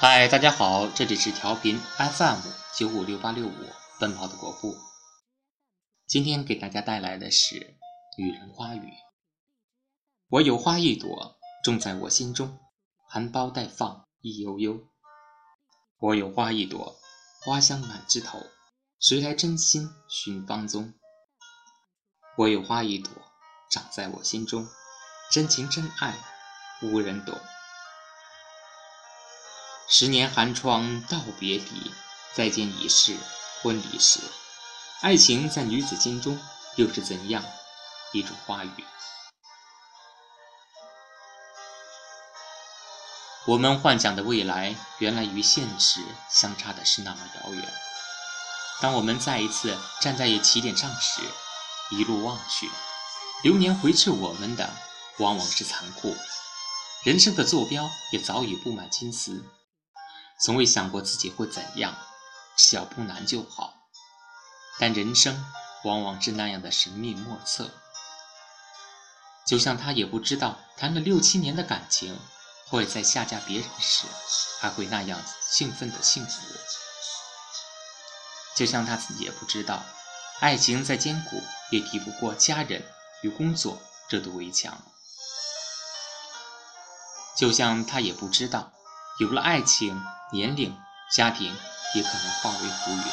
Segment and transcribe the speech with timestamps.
[0.00, 2.38] 嗨，大家好，这里是调频 FM
[2.76, 3.52] 九五六八六五
[3.98, 4.76] 奔跑的国步。
[6.06, 7.56] 今天给大家带来的是
[8.16, 8.86] 《女人花语》。
[10.28, 12.60] 我有花一朵，种在我心中，
[13.08, 14.78] 含苞待放，意悠悠。
[15.98, 16.96] 我有花一朵，
[17.44, 18.38] 花香满枝头，
[19.00, 20.94] 谁来真心寻芳踪？
[22.36, 23.10] 我有花一朵，
[23.68, 24.64] 长在我心中，
[25.32, 26.14] 真情真爱，
[26.82, 27.36] 无人懂。
[29.90, 31.90] 十年寒窗道别离，
[32.34, 33.16] 再见已是
[33.62, 34.20] 婚礼时。
[35.00, 36.38] 爱情在女子心中
[36.76, 37.42] 又是怎样
[38.12, 38.84] 一种花语？
[43.46, 47.72] 我们幻想的未来，原来与现实相差的是那么遥远。
[48.82, 51.22] 当我们再一次站在起点上时，
[51.92, 52.68] 一路望去，
[53.42, 54.68] 流年回斥我们的
[55.16, 56.14] 往往是残酷。
[57.04, 59.42] 人生的坐标也早已布满金丝。
[60.40, 61.96] 从未想过自己会怎样，
[62.56, 63.74] 只要不难就好。
[64.78, 65.44] 但人生
[65.82, 67.70] 往往是那样的神秘莫测，
[69.44, 72.16] 就像他也不知道谈了六七年的感情，
[72.68, 74.06] 会在下嫁别人时
[74.60, 76.40] 还会那样兴奋的幸福。
[78.54, 79.82] 就像他自己也不知道，
[80.38, 82.84] 爱情再坚固也抵不过家人
[83.22, 84.80] 与工作这堵围墙。
[87.36, 88.72] 就像他也不知道，
[89.18, 90.00] 有了爱情。
[90.30, 90.78] 年龄、
[91.14, 91.56] 家庭
[91.94, 93.04] 也可能化为浮云，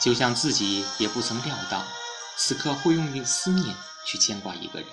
[0.00, 1.82] 就像自己也不曾料到，
[2.36, 3.74] 此刻会用思念
[4.06, 4.88] 去牵挂一个人，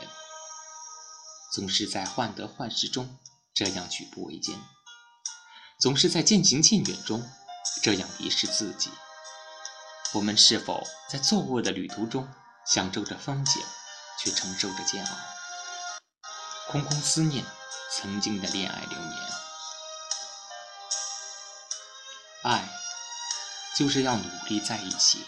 [1.52, 3.18] 总是在患得患失中
[3.54, 4.58] 这样举步维艰，
[5.80, 7.30] 总是在渐行渐远中
[7.84, 8.90] 这样迷失自己。
[10.14, 12.28] 我们是否在错误的旅途中
[12.66, 13.62] 享受着风景，
[14.20, 15.12] 却承受着煎熬？
[16.70, 17.44] 空空思念
[17.92, 19.31] 曾经的恋爱流年。
[23.82, 25.26] 就是要努力在一起。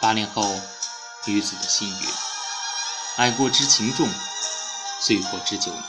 [0.00, 0.60] 八零后
[1.26, 2.08] 女子的心语：
[3.16, 4.06] 爱过知情重，
[5.00, 5.82] 醉过知酒浓。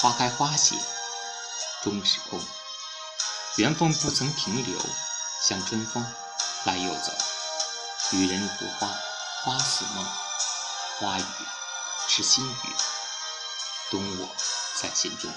[0.00, 0.74] 花开花谢
[1.80, 2.40] 终是空，
[3.56, 4.80] 缘分不曾停留，
[5.40, 6.04] 像春风
[6.64, 7.12] 来又走。
[8.10, 8.88] 与人如花，
[9.44, 10.04] 花似梦，
[10.98, 11.24] 花语
[12.08, 12.74] 是心语，
[13.92, 14.28] 懂我
[14.74, 15.32] 在心中。